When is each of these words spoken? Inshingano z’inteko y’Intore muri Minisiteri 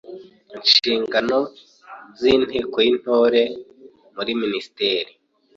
Inshingano 0.55 1.37
z’inteko 2.19 2.77
y’Intore 2.85 3.41
muri 4.15 4.31
Minisiteri 4.41 5.11